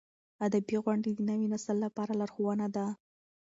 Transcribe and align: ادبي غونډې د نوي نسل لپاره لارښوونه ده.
ادبي 0.45 0.77
غونډې 0.83 1.09
د 1.15 1.19
نوي 1.29 1.47
نسل 1.53 1.77
لپاره 1.85 2.11
لارښوونه 2.19 2.65
ده. 2.75 2.85